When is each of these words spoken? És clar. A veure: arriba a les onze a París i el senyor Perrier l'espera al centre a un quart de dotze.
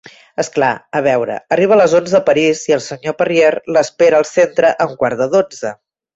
És 0.43 0.47
clar. 0.53 0.69
A 0.99 1.01
veure: 1.07 1.35
arriba 1.55 1.75
a 1.75 1.77
les 1.81 1.93
onze 1.99 2.17
a 2.21 2.21
París 2.31 2.63
i 2.71 2.75
el 2.79 2.81
senyor 2.87 3.17
Perrier 3.21 3.53
l'espera 3.77 4.19
al 4.23 4.27
centre 4.33 4.73
a 4.87 4.91
un 4.93 4.99
quart 5.05 5.23
de 5.25 5.31
dotze. 5.37 5.77